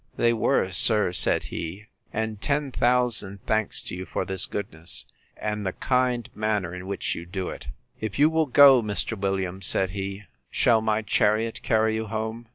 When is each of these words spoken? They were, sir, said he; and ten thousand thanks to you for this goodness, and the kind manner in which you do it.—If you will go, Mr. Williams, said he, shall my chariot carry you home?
They 0.17 0.33
were, 0.33 0.71
sir, 0.71 1.13
said 1.13 1.43
he; 1.43 1.85
and 2.11 2.41
ten 2.41 2.71
thousand 2.71 3.45
thanks 3.45 3.83
to 3.83 3.95
you 3.95 4.07
for 4.07 4.25
this 4.25 4.47
goodness, 4.47 5.05
and 5.37 5.63
the 5.63 5.73
kind 5.73 6.27
manner 6.33 6.73
in 6.73 6.87
which 6.87 7.13
you 7.13 7.23
do 7.27 7.49
it.—If 7.51 8.17
you 8.17 8.27
will 8.27 8.47
go, 8.47 8.81
Mr. 8.81 9.15
Williams, 9.15 9.67
said 9.67 9.91
he, 9.91 10.23
shall 10.49 10.81
my 10.81 11.03
chariot 11.03 11.61
carry 11.61 11.93
you 11.93 12.07
home? 12.07 12.47